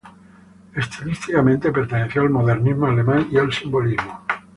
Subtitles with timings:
[0.73, 4.25] Estilísticamente perteneció al modernismo alemán y al simbolismo.